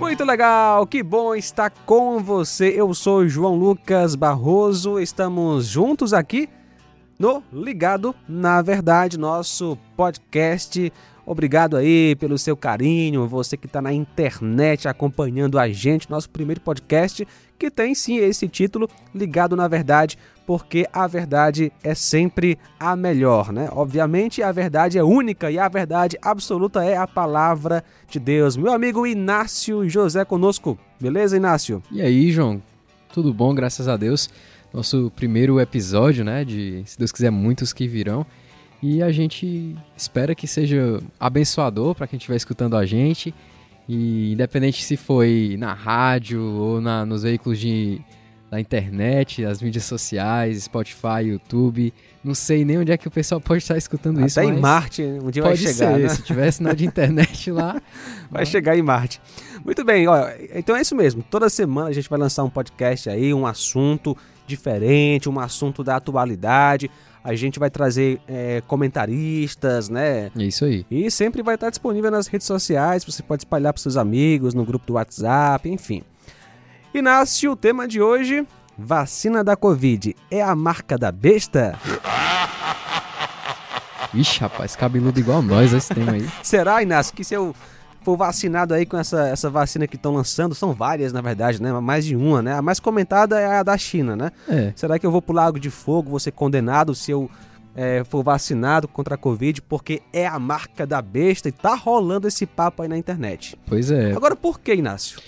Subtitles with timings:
[0.00, 2.72] Muito legal, que bom estar com você.
[2.74, 6.48] Eu sou João Lucas Barroso, estamos juntos aqui
[7.18, 10.90] no Ligado na Verdade, nosso podcast.
[11.26, 16.62] Obrigado aí pelo seu carinho, você que está na internet acompanhando a gente, nosso primeiro
[16.62, 17.28] podcast
[17.58, 20.16] que tem sim esse título Ligado na Verdade,
[20.50, 23.68] porque a verdade é sempre a melhor, né?
[23.70, 28.56] Obviamente a verdade é única e a verdade absoluta é a palavra de Deus.
[28.56, 31.80] Meu amigo Inácio José conosco, beleza, Inácio?
[31.88, 32.60] E aí, João?
[33.14, 34.28] Tudo bom, graças a Deus
[34.74, 36.44] nosso primeiro episódio, né?
[36.44, 38.26] De, se Deus quiser, muitos que virão.
[38.82, 43.32] E a gente espera que seja abençoador para quem estiver escutando a gente.
[43.88, 48.00] E independente se foi na rádio ou na, nos veículos de,
[48.50, 51.94] da internet, as mídias sociais, Spotify, YouTube.
[52.22, 54.40] Não sei nem onde é que o pessoal pode estar escutando Até isso.
[54.40, 55.72] Até em Marte, um dia vai chegar.
[55.72, 56.08] Ser, né?
[56.08, 57.80] Se tiver sinal de internet lá.
[58.28, 59.20] vai chegar em Marte.
[59.64, 61.22] Muito bem, ó, então é isso mesmo.
[61.30, 65.94] Toda semana a gente vai lançar um podcast aí, um assunto diferente, um assunto da
[65.96, 66.90] atualidade.
[67.22, 70.30] A gente vai trazer é, comentaristas, né?
[70.34, 70.84] Isso aí.
[70.90, 73.04] E sempre vai estar disponível nas redes sociais.
[73.04, 76.02] Você pode espalhar para seus amigos, no grupo do WhatsApp, enfim.
[76.92, 78.44] Inácio, o tema de hoje:
[78.76, 81.78] vacina da Covid é a marca da besta?
[84.12, 86.28] Ixi, rapaz, cabeludo igual nós esse tema aí.
[86.42, 87.54] Será, Inácio, que se eu
[88.02, 91.72] for vacinado aí com essa, essa vacina que estão lançando, são várias na verdade, né?
[91.74, 92.54] Mais de uma, né?
[92.54, 94.32] A mais comentada é a da China, né?
[94.48, 94.72] É.
[94.74, 97.30] Será que eu vou pro Lago de Fogo, vou ser condenado se eu
[97.76, 102.26] é, for vacinado contra a Covid, porque é a marca da besta e tá rolando
[102.26, 103.56] esse papo aí na internet.
[103.64, 104.12] Pois é.
[104.12, 105.20] Agora por que, Inácio?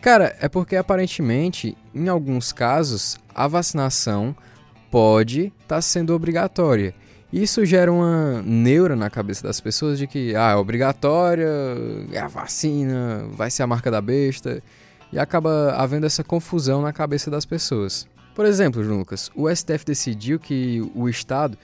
[0.00, 4.34] Cara, é porque aparentemente, em alguns casos, a vacinação
[4.90, 6.94] pode estar tá sendo obrigatória.
[7.32, 11.48] Isso gera uma neura na cabeça das pessoas de que ah, é obrigatória,
[12.10, 14.62] é a vacina, vai ser a marca da besta,
[15.12, 18.08] e acaba havendo essa confusão na cabeça das pessoas.
[18.34, 21.58] Por exemplo, Lucas, o STF decidiu que o Estado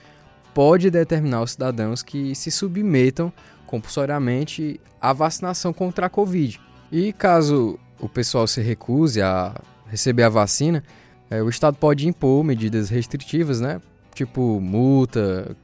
[0.53, 3.33] pode determinar aos cidadãos que se submetam
[3.65, 6.61] compulsoriamente à vacinação contra a Covid.
[6.91, 9.55] E caso o pessoal se recuse a
[9.87, 10.83] receber a vacina,
[11.29, 13.81] é, o Estado pode impor medidas restritivas, né?
[14.17, 15.55] tipo multa,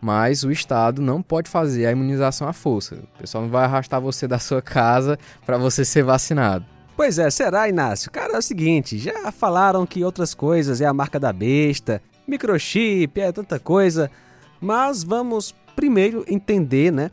[0.00, 2.96] mas o Estado não pode fazer a imunização à força.
[2.96, 6.64] O pessoal não vai arrastar você da sua casa para você ser vacinado.
[6.94, 8.10] Pois é, será, Inácio?
[8.10, 13.18] Cara, é o seguinte, já falaram que outras coisas é a marca da besta, microchip,
[13.18, 14.10] é tanta coisa,
[14.60, 17.10] mas vamos primeiro entender, né,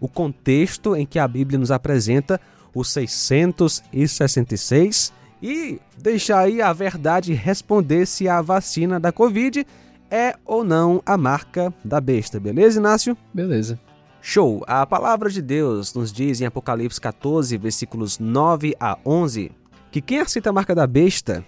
[0.00, 2.40] o contexto em que a Bíblia nos apresenta
[2.78, 5.12] o 666
[5.42, 9.66] e deixar aí a verdade responder se a vacina da Covid
[10.10, 13.18] é ou não a marca da besta, beleza, Inácio?
[13.34, 13.78] Beleza.
[14.20, 14.64] Show!
[14.66, 19.50] A palavra de Deus nos diz em Apocalipse 14, versículos 9 a 11,
[19.90, 21.44] que quem aceita a marca da besta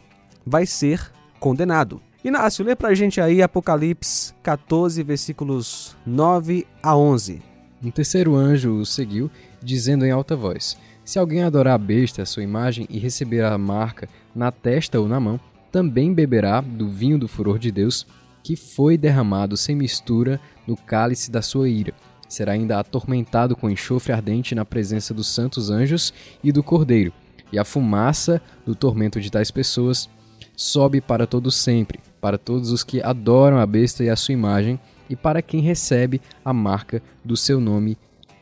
[0.46, 2.02] vai ser condenado.
[2.24, 7.42] Inácio, lê pra gente aí Apocalipse 14, versículos 9 a 11.
[7.82, 9.30] Um terceiro anjo o seguiu,
[9.62, 13.56] dizendo em alta voz: Se alguém adorar a besta, a sua imagem, e receber a
[13.58, 15.40] marca na testa ou na mão,
[15.72, 18.06] também beberá do vinho do furor de Deus,
[18.42, 21.92] que foi derramado sem mistura no cálice da sua ira.
[22.28, 26.12] Será ainda atormentado com enxofre ardente na presença dos santos anjos
[26.44, 27.12] e do Cordeiro,
[27.52, 30.08] e a fumaça do tormento de tais pessoas
[30.56, 34.78] sobe para todo sempre, para todos os que adoram a besta e a sua imagem,
[35.08, 37.96] e para quem recebe a marca do seu nome,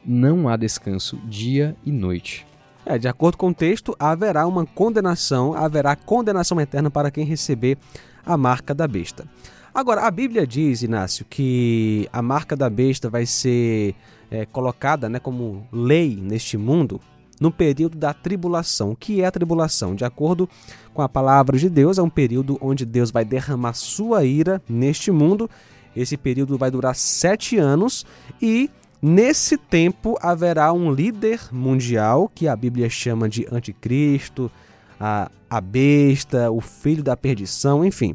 [0.05, 2.48] não há descanso dia e noite.
[2.91, 7.77] É, de acordo com o texto, haverá uma condenação, haverá condenação eterna para quem receber
[8.25, 9.27] a marca da besta.
[9.75, 13.95] Agora, a Bíblia diz, Inácio, que a marca da besta vai ser
[14.31, 16.99] é, colocada né, como lei neste mundo
[17.39, 18.93] no período da tribulação.
[18.93, 19.95] O que é a tribulação?
[19.95, 20.49] De acordo
[20.95, 25.11] com a palavra de Deus, é um período onde Deus vai derramar sua ira neste
[25.11, 25.51] mundo.
[25.95, 28.07] Esse período vai durar sete anos
[28.41, 34.51] e nesse tempo haverá um líder mundial que a Bíblia chama de anticristo,
[34.99, 38.15] a, a besta, o filho da perdição, enfim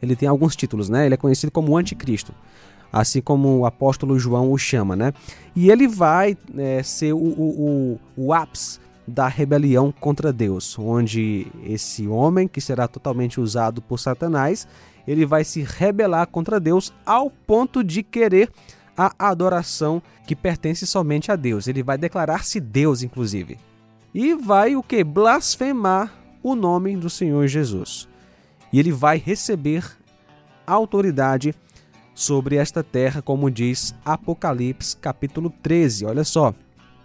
[0.00, 1.06] ele tem alguns títulos, né?
[1.06, 2.32] Ele é conhecido como anticristo,
[2.92, 5.12] assim como o apóstolo João o chama, né?
[5.54, 11.46] E ele vai é, ser o, o, o, o ápice da rebelião contra Deus, onde
[11.64, 14.68] esse homem, que será totalmente usado por Satanás,
[15.06, 18.50] ele vai se rebelar contra Deus ao ponto de querer
[18.98, 21.68] a adoração que pertence somente a Deus.
[21.68, 23.56] Ele vai declarar-se Deus, inclusive.
[24.12, 25.04] E vai o que?
[25.04, 26.12] Blasfemar
[26.42, 28.08] o nome do Senhor Jesus
[28.72, 29.84] e ele vai receber
[30.66, 31.54] autoridade
[32.14, 36.06] sobre esta terra, como diz Apocalipse capítulo 13.
[36.06, 36.54] Olha só.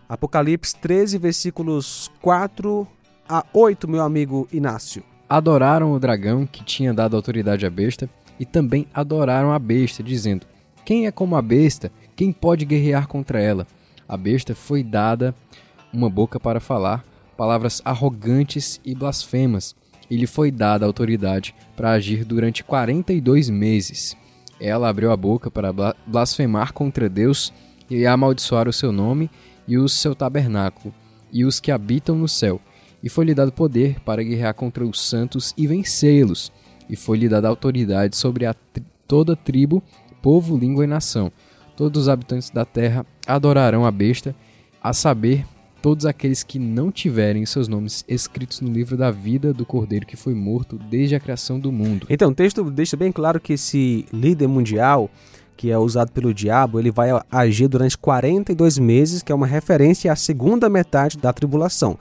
[0.09, 2.87] Apocalipse 13, versículos 4
[3.27, 5.03] a 8, meu amigo Inácio?
[5.29, 8.09] Adoraram o dragão que tinha dado autoridade à besta
[8.39, 10.45] e também adoraram a besta, dizendo:
[10.85, 11.91] Quem é como a besta?
[12.15, 13.65] Quem pode guerrear contra ela?
[14.07, 15.33] A besta foi dada
[15.93, 17.05] uma boca para falar
[17.37, 19.75] palavras arrogantes e blasfemas,
[20.09, 24.15] e lhe foi dada autoridade para agir durante 42 meses.
[24.59, 25.73] Ela abriu a boca para
[26.05, 27.53] blasfemar contra Deus
[27.89, 29.29] e amaldiçoar o seu nome
[29.67, 30.93] e o seu tabernáculo,
[31.31, 32.61] e os que habitam no céu.
[33.01, 36.51] E foi-lhe dado poder para guerrear contra os santos e vencê-los.
[36.89, 39.83] E foi-lhe dada autoridade sobre a tri toda tribo,
[40.23, 41.31] povo, língua e nação.
[41.75, 44.33] Todos os habitantes da terra adorarão a besta,
[44.81, 45.45] a saber,
[45.81, 50.15] todos aqueles que não tiverem seus nomes escritos no livro da vida do Cordeiro que
[50.15, 52.07] foi morto desde a criação do mundo.
[52.09, 55.11] Então, o texto deixa bem claro que esse líder mundial
[55.57, 60.11] que é usado pelo diabo, ele vai agir durante 42 meses, que é uma referência
[60.11, 61.97] à segunda metade da tribulação.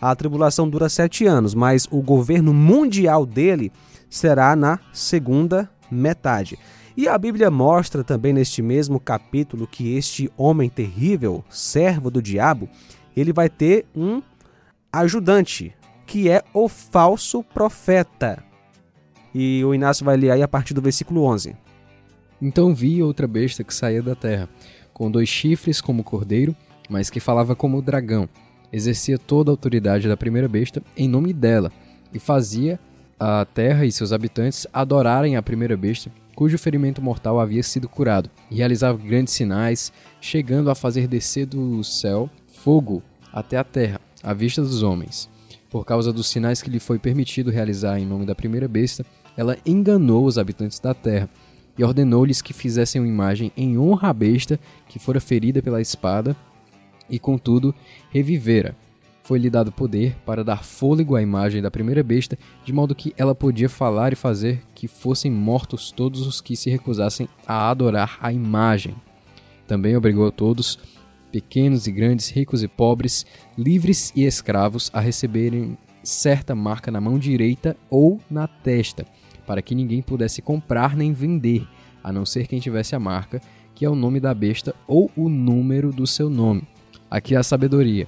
[0.00, 3.70] A tribulação dura sete anos, mas o governo mundial dele
[4.10, 6.58] será na segunda metade.
[6.96, 12.70] E a Bíblia mostra também neste mesmo capítulo que este homem terrível, servo do diabo,
[13.14, 14.22] ele vai ter um
[14.90, 15.74] ajudante,
[16.06, 18.42] que é o falso profeta.
[19.34, 21.54] E o Inácio vai ler aí a partir do versículo 11.
[22.40, 24.48] Então vi outra besta que saía da terra,
[24.94, 26.56] com dois chifres como cordeiro,
[26.88, 28.26] mas que falava como dragão.
[28.72, 31.70] Exercia toda a autoridade da primeira besta em nome dela,
[32.12, 32.80] e fazia
[33.20, 38.30] a terra e seus habitantes adorarem a primeira besta, cujo ferimento mortal havia sido curado,
[38.50, 39.90] realizava grandes sinais,
[40.20, 43.02] chegando a fazer descer do céu fogo
[43.32, 45.30] até a terra, à vista dos homens.
[45.70, 49.04] Por causa dos sinais que lhe foi permitido realizar em nome da primeira besta,
[49.34, 51.28] ela enganou os habitantes da terra
[51.76, 56.36] e ordenou-lhes que fizessem uma imagem em honra à besta que fora ferida pela espada,
[57.08, 57.74] e contudo
[58.10, 58.76] revivera.
[59.26, 63.34] Foi-lhe dado poder para dar fôlego à imagem da primeira besta, de modo que ela
[63.34, 68.32] podia falar e fazer que fossem mortos todos os que se recusassem a adorar a
[68.32, 68.94] imagem.
[69.66, 70.78] Também obrigou a todos,
[71.32, 73.26] pequenos e grandes, ricos e pobres,
[73.58, 79.04] livres e escravos, a receberem certa marca na mão direita ou na testa,
[79.44, 81.66] para que ninguém pudesse comprar nem vender,
[82.00, 83.40] a não ser quem tivesse a marca,
[83.74, 86.62] que é o nome da besta ou o número do seu nome.
[87.10, 88.06] Aqui a sabedoria.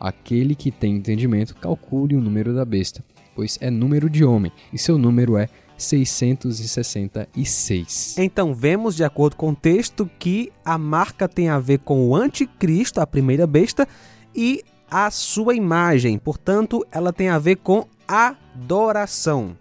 [0.00, 3.04] Aquele que tem entendimento, calcule o número da besta,
[3.36, 8.16] pois é número de homem, e seu número é 666.
[8.18, 12.16] Então vemos, de acordo com o texto, que a marca tem a ver com o
[12.16, 13.86] anticristo, a primeira besta,
[14.34, 16.16] e a sua imagem.
[16.18, 19.54] Portanto, ela tem a ver com adoração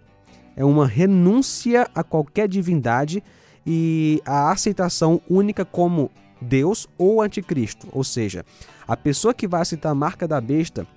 [0.60, 3.24] é uma renúncia a qualquer divindade
[3.66, 7.88] e a aceitação única como Deus ou anticristo.
[7.92, 8.46] Ou seja,
[8.88, 10.88] a pessoa que vai aceitar a marca da besta,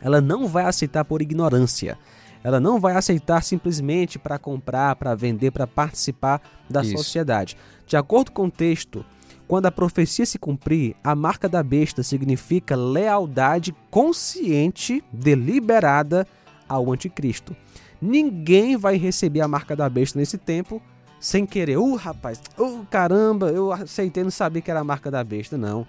[0.00, 1.98] ela não vai aceitar por ignorância.
[2.42, 6.40] Ela não vai aceitar simplesmente para comprar, para vender, para participar
[6.70, 6.96] da Isso.
[6.96, 7.56] sociedade.
[7.86, 9.04] De acordo com o texto,
[9.48, 16.26] quando a profecia se cumprir, a marca da besta significa lealdade consciente, deliberada
[16.68, 17.56] ao anticristo.
[18.00, 20.82] Ninguém vai receber a marca da besta nesse tempo
[21.20, 21.78] sem querer.
[21.78, 25.86] Uh, rapaz, uh, caramba, eu aceitei, não sabia que era a marca da besta, não.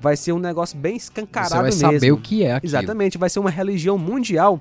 [0.00, 1.72] Vai ser um negócio bem escancarado mesmo.
[1.72, 2.00] Você vai mesmo.
[2.00, 2.70] saber o que é aquilo.
[2.70, 4.60] Exatamente, vai ser uma religião mundial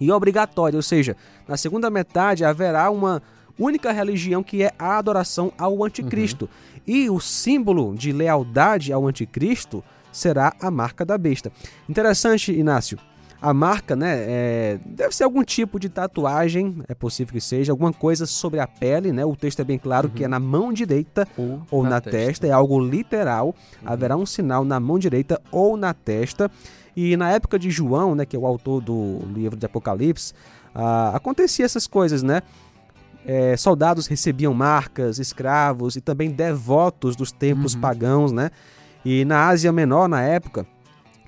[0.00, 1.16] e obrigatória, ou seja,
[1.46, 3.20] na segunda metade haverá uma
[3.58, 6.44] única religião que é a adoração ao anticristo.
[6.44, 6.80] Uhum.
[6.86, 9.82] E o símbolo de lealdade ao anticristo
[10.12, 11.52] será a marca da besta.
[11.88, 12.98] Interessante, Inácio,
[13.40, 17.92] a marca, né, é, deve ser algum tipo de tatuagem, é possível que seja, alguma
[17.92, 19.24] coisa sobre a pele, né?
[19.24, 20.14] O texto é bem claro uhum.
[20.14, 22.18] que é na mão direita ou, ou na, na testa.
[22.18, 22.46] testa.
[22.48, 23.54] é algo literal.
[23.80, 23.88] Uhum.
[23.88, 26.50] Haverá um sinal na mão direita ou na testa.
[26.96, 30.32] E na época de João, né, que é o autor do livro de Apocalipse,
[30.74, 32.42] ah, acontecia essas coisas, né?
[33.24, 37.80] É, soldados recebiam marcas, escravos e também devotos dos templos uhum.
[37.80, 38.50] pagãos, né?
[39.04, 40.66] E na Ásia Menor, na época,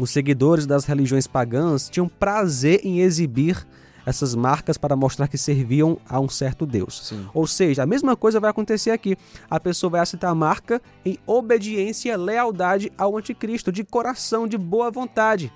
[0.01, 3.67] os seguidores das religiões pagãs tinham prazer em exibir
[4.05, 7.09] essas marcas para mostrar que serviam a um certo Deus.
[7.09, 7.29] Sim.
[7.35, 9.17] Ou seja, a mesma coisa vai acontecer aqui.
[9.49, 14.91] A pessoa vai aceitar a marca em obediência, lealdade ao anticristo, de coração, de boa
[14.91, 15.53] vontade.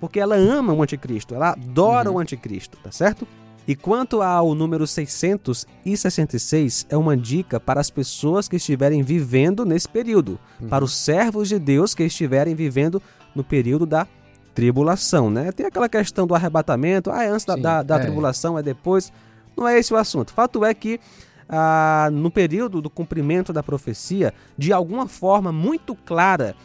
[0.00, 2.16] Porque ela ama o anticristo, ela adora uhum.
[2.16, 3.26] o anticristo, tá certo?
[3.66, 9.86] E quanto ao número 666, é uma dica para as pessoas que estiverem vivendo nesse
[9.86, 10.68] período, uhum.
[10.68, 13.02] para os servos de Deus que estiverem vivendo
[13.38, 14.06] no período da
[14.54, 15.52] tribulação, né?
[15.52, 18.00] Tem aquela questão do arrebatamento, ah, é antes Sim, da, da, é.
[18.00, 19.12] tribulação, é depois.
[19.56, 20.32] Não é esse o assunto.
[20.32, 20.98] Fato é que
[21.48, 26.56] ah, no período do cumprimento da profecia, de alguma forma muito clara,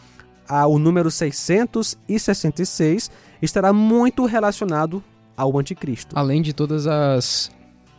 [0.49, 3.11] ah, o número 666
[3.41, 5.03] estará muito relacionado
[5.37, 6.17] ao anticristo.
[6.17, 7.51] Além de todas as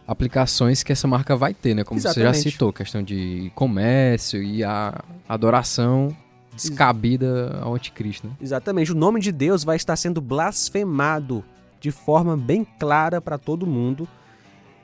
[0.09, 1.85] aplicações que essa marca vai ter, né?
[1.85, 2.35] Como Exatamente.
[2.35, 6.13] você já citou, questão de comércio e a adoração
[6.55, 8.35] descabida ao anticristo, né?
[8.41, 11.45] Exatamente, o nome de Deus vai estar sendo blasfemado
[11.81, 14.09] de forma bem clara para todo mundo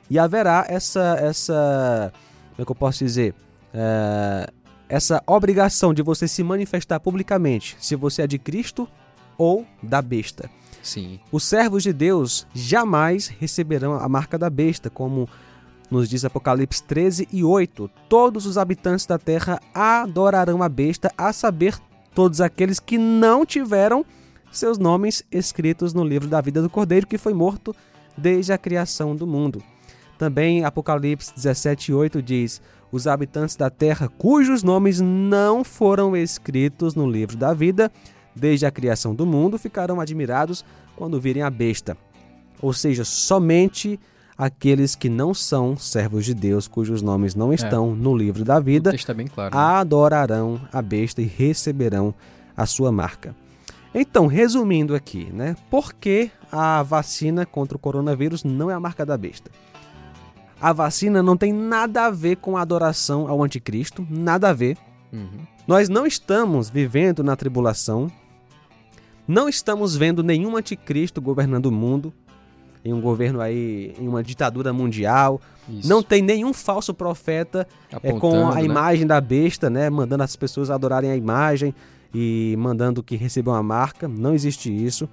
[0.09, 2.11] e haverá essa essa
[2.51, 3.33] como é que eu posso dizer
[3.73, 4.51] É,
[4.89, 8.85] essa obrigação de você se manifestar publicamente se você é de Cristo
[9.37, 10.49] ou da besta.
[10.83, 11.19] Sim.
[11.31, 15.29] Os servos de Deus jamais receberão a marca da besta, como
[15.91, 17.89] nos diz Apocalipse 13 e 8.
[18.07, 21.77] Todos os habitantes da terra adorarão a besta, a saber,
[22.15, 24.05] todos aqueles que não tiveram
[24.51, 27.75] seus nomes escritos no livro da vida do Cordeiro, que foi morto
[28.17, 29.61] desde a criação do mundo.
[30.17, 36.95] Também Apocalipse 17 e 8 diz: Os habitantes da terra cujos nomes não foram escritos
[36.95, 37.91] no livro da vida
[38.35, 40.63] desde a criação do mundo ficarão admirados
[40.95, 41.97] quando virem a besta.
[42.61, 43.99] Ou seja, somente
[44.41, 48.91] aqueles que não são servos de Deus, cujos nomes não estão no livro da vida,
[48.91, 49.55] é bem claro.
[49.55, 49.61] né?
[49.61, 52.11] adorarão a besta e receberão
[52.57, 53.35] a sua marca.
[53.93, 55.55] Então, resumindo aqui, né?
[55.69, 59.51] Por que a vacina contra o coronavírus não é a marca da besta?
[60.59, 64.75] A vacina não tem nada a ver com a adoração ao anticristo, nada a ver.
[65.13, 65.45] Uhum.
[65.67, 68.11] Nós não estamos vivendo na tribulação,
[69.27, 72.11] não estamos vendo nenhum anticristo governando o mundo,
[72.83, 75.39] em um governo aí, em uma ditadura mundial.
[75.69, 75.87] Isso.
[75.87, 77.67] Não tem nenhum falso profeta
[78.01, 78.63] é, com a né?
[78.63, 79.89] imagem da besta, né?
[79.89, 81.73] Mandando as pessoas adorarem a imagem
[82.13, 84.07] e mandando que recebam a marca.
[84.07, 85.07] Não existe isso.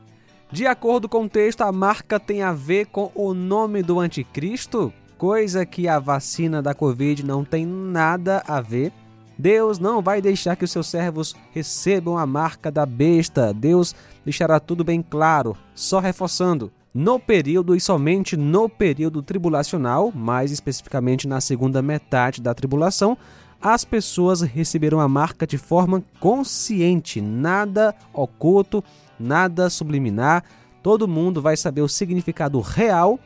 [0.51, 4.93] De acordo com o texto, a marca tem a ver com o nome do anticristo,
[5.19, 8.91] coisa que a vacina da Covid não tem nada a ver.
[9.39, 13.53] Deus não vai deixar que os seus servos recebam a marca da besta.
[13.53, 13.95] Deus
[14.25, 16.73] deixará tudo bem claro, só reforçando.
[16.99, 23.17] No período e somente no período tribulacional, mais especificamente na segunda metade da tribulação,
[23.63, 28.83] as pessoas receberão a marca de forma consciente, nada oculto,
[29.17, 30.43] nada subliminar.
[30.83, 33.17] Todo mundo vai saber o significado real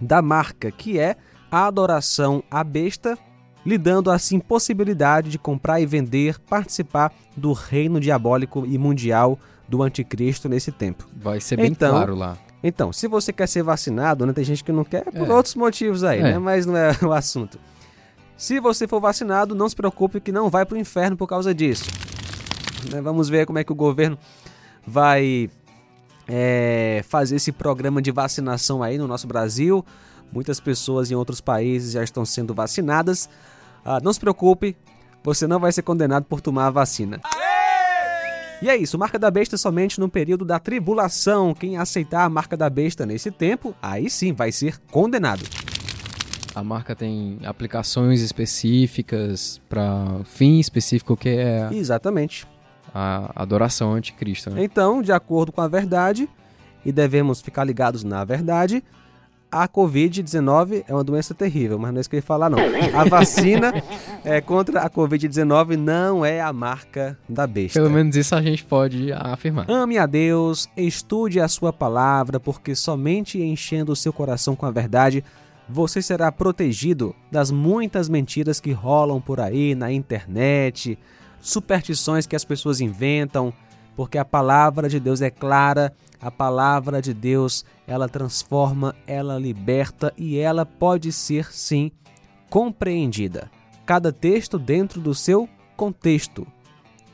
[0.00, 1.14] da marca, que é
[1.52, 3.16] a adoração à besta,
[3.64, 9.38] lhe dando assim possibilidade de comprar e vender, participar do reino diabólico e mundial
[9.68, 11.06] do anticristo nesse tempo.
[11.16, 12.36] Vai ser bem Então, claro lá.
[12.62, 15.32] Então, se você quer ser vacinado, né, tem gente que não quer por É.
[15.32, 16.22] outros motivos aí, É.
[16.22, 17.58] né, mas não é o assunto.
[18.36, 21.54] Se você for vacinado, não se preocupe que não vai para o inferno por causa
[21.54, 21.84] disso.
[22.92, 24.18] Né, vamos ver como é que o governo
[24.86, 25.50] vai
[26.26, 29.84] é, fazer esse programa de vacinação aí no nosso Brasil.
[30.32, 33.28] Muitas pessoas em outros países já estão sendo vacinadas.
[33.84, 34.76] Ah, não se preocupe,
[35.24, 37.20] você não vai ser condenado por tomar a vacina.
[38.60, 41.54] E é isso, marca da besta somente no período da tribulação.
[41.54, 45.44] Quem aceitar a marca da besta nesse tempo, aí sim vai ser condenado.
[46.54, 52.48] A marca tem aplicações específicas para fim específico que é Exatamente.
[52.92, 54.64] a adoração anticristo, né?
[54.64, 56.28] Então, de acordo com a verdade,
[56.84, 58.82] e devemos ficar ligados na verdade,
[59.50, 62.58] a Covid-19 é uma doença terrível, mas não é isso que eu ia falar, não.
[62.94, 63.72] A vacina
[64.24, 67.80] é, contra a Covid-19 não é a marca da besta.
[67.80, 69.70] Pelo menos isso a gente pode afirmar.
[69.70, 74.70] Ame a Deus, estude a sua palavra, porque somente enchendo o seu coração com a
[74.70, 75.24] verdade
[75.68, 80.98] você será protegido das muitas mentiras que rolam por aí na internet,
[81.40, 83.52] superstições que as pessoas inventam,
[83.98, 90.14] porque a palavra de Deus é clara, a palavra de Deus, ela transforma, ela liberta
[90.16, 91.90] e ela pode ser sim
[92.48, 93.50] compreendida.
[93.84, 96.46] Cada texto dentro do seu contexto.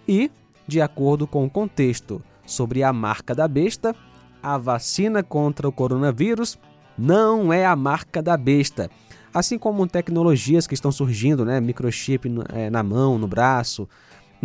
[0.06, 0.30] E,
[0.68, 3.96] de acordo com o contexto sobre a marca da besta,
[4.42, 6.58] a vacina contra o coronavírus
[6.98, 8.90] não é a marca da besta.
[9.32, 11.62] Assim como tecnologias que estão surgindo, né?
[11.62, 13.88] microchip eh, na mão, no braço,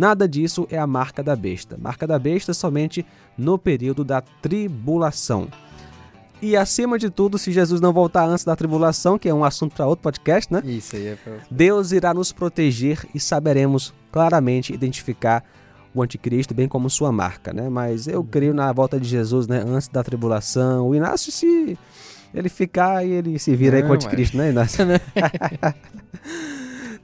[0.00, 1.76] nada disso é a marca da besta.
[1.78, 3.04] Marca da besta somente
[3.36, 5.48] no período da tribulação.
[6.40, 9.76] E acima de tudo, se Jesus não voltar antes da tribulação, que é um assunto
[9.76, 10.62] para outro podcast, né?
[10.64, 11.34] Isso aí é pra...
[11.50, 15.44] Deus irá nos proteger e saberemos claramente identificar
[15.94, 17.68] o anticristo, bem como sua marca, né?
[17.68, 19.62] Mas eu creio na volta de Jesus, né?
[19.66, 20.88] Antes da tribulação.
[20.88, 21.76] O Inácio, se
[22.32, 24.86] ele ficar, ele se vira aí com o Não, anticristo, né, Inácio?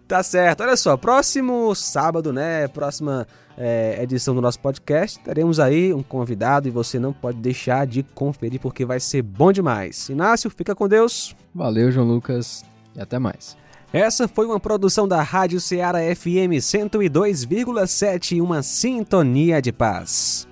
[0.06, 0.62] tá certo.
[0.62, 2.68] Olha só, próximo sábado, né?
[2.68, 7.86] Próxima é, edição do nosso podcast, teremos aí um convidado e você não pode deixar
[7.86, 10.08] de conferir porque vai ser bom demais.
[10.08, 11.34] Inácio, fica com Deus.
[11.54, 13.56] Valeu, João Lucas, e até mais.
[13.92, 20.45] Essa foi uma produção da Rádio Ceará FM 102,7, uma sintonia de paz.